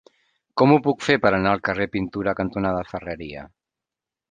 Com 0.61 0.71
ho 0.75 0.77
puc 0.87 1.05
fer 1.07 1.17
per 1.25 1.33
anar 1.39 1.51
al 1.57 1.61
carrer 1.69 1.87
Pintura 1.97 2.35
cantonada 2.41 2.83
Ferreria? 2.95 3.47